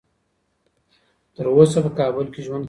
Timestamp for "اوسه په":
1.53-1.89